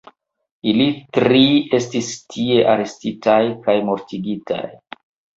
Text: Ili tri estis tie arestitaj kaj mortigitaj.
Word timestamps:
Ili 0.69 0.85
tri 1.17 1.41
estis 1.79 2.09
tie 2.35 2.57
arestitaj 2.71 3.35
kaj 3.67 3.75
mortigitaj. 3.91 4.63